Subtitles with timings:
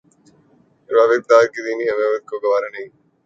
[0.89, 2.89] اربابِ اقتدارکی دینی حمیت کو یہ گوارا نہیں